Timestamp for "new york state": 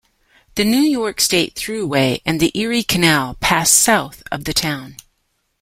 0.65-1.53